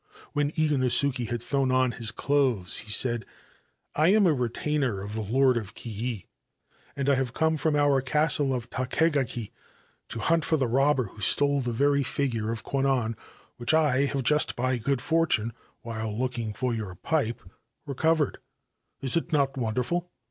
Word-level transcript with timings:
When 0.33 0.49
Iganosuke 0.53 1.29
had 1.29 1.43
thrown 1.43 1.69
on 1.71 1.91
his 1.91 2.09
clothes, 2.09 2.77
he 2.77 2.89
saic 2.89 3.23
* 3.63 3.65
I 3.95 4.07
am 4.07 4.25
a 4.25 4.33
retainer 4.33 5.03
of 5.03 5.13
the 5.13 5.21
Lord 5.21 5.57
of 5.57 5.75
Kii, 5.75 6.25
and 6.95 7.07
I 7.07 7.13
have 7.13 7.35
cc 7.35 7.59
from 7.59 7.75
our 7.75 8.01
castle 8.01 8.51
of 8.51 8.71
Takegaki 8.71 9.51
to 10.09 10.17
hunt 10.19 10.43
for 10.43 10.57
the 10.57 10.65
robber 10.67 11.11
\ 11.15 11.19
stole 11.19 11.61
the 11.61 11.71
very 11.71 12.01
figure 12.01 12.51
of 12.51 12.63
Kwannon 12.63 13.15
which 13.57 13.75
I 13.75 14.05
have 14.05 14.23
just 14.23 14.55
good 14.55 15.01
fortune 15.01 15.53
while 15.81 16.11
looking 16.17 16.53
for 16.55 16.73
your 16.73 16.95
pipe 16.95 17.39
recovered, 17.85 18.39
it 19.03 19.31
not 19.31 19.55
wonderful 19.55 20.09